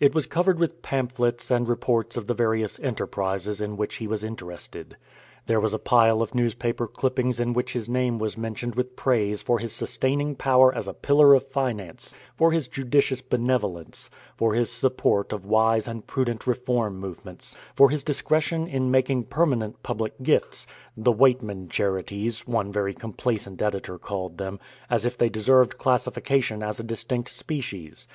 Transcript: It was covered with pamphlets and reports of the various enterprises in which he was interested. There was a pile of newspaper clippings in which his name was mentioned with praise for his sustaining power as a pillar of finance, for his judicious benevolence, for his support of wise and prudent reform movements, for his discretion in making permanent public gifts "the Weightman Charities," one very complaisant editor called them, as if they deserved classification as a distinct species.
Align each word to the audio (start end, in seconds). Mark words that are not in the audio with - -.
It 0.00 0.16
was 0.16 0.26
covered 0.26 0.58
with 0.58 0.82
pamphlets 0.82 1.48
and 1.48 1.68
reports 1.68 2.16
of 2.16 2.26
the 2.26 2.34
various 2.34 2.80
enterprises 2.80 3.60
in 3.60 3.76
which 3.76 3.94
he 3.98 4.08
was 4.08 4.24
interested. 4.24 4.96
There 5.46 5.60
was 5.60 5.72
a 5.72 5.78
pile 5.78 6.22
of 6.22 6.34
newspaper 6.34 6.88
clippings 6.88 7.38
in 7.38 7.52
which 7.52 7.72
his 7.72 7.88
name 7.88 8.18
was 8.18 8.36
mentioned 8.36 8.74
with 8.74 8.96
praise 8.96 9.42
for 9.42 9.60
his 9.60 9.72
sustaining 9.72 10.34
power 10.34 10.74
as 10.74 10.88
a 10.88 10.92
pillar 10.92 11.34
of 11.34 11.46
finance, 11.46 12.12
for 12.36 12.50
his 12.50 12.66
judicious 12.66 13.22
benevolence, 13.22 14.10
for 14.36 14.54
his 14.54 14.72
support 14.72 15.32
of 15.32 15.46
wise 15.46 15.86
and 15.86 16.04
prudent 16.04 16.48
reform 16.48 16.98
movements, 16.98 17.56
for 17.76 17.90
his 17.90 18.02
discretion 18.02 18.66
in 18.66 18.90
making 18.90 19.26
permanent 19.26 19.80
public 19.84 20.20
gifts 20.20 20.66
"the 20.96 21.12
Weightman 21.12 21.68
Charities," 21.68 22.44
one 22.44 22.72
very 22.72 22.92
complaisant 22.92 23.62
editor 23.62 23.98
called 24.00 24.36
them, 24.36 24.58
as 24.90 25.06
if 25.06 25.16
they 25.16 25.28
deserved 25.28 25.78
classification 25.78 26.60
as 26.60 26.80
a 26.80 26.82
distinct 26.82 27.28
species. 27.28 28.08